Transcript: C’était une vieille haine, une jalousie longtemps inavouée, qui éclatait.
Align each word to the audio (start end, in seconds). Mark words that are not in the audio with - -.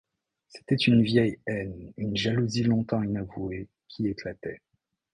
C’était 0.47 0.73
une 0.77 1.03
vieille 1.03 1.37
haine, 1.45 1.93
une 1.95 2.17
jalousie 2.17 2.63
longtemps 2.63 3.03
inavouée, 3.03 3.67
qui 3.87 4.07
éclatait. 4.07 4.59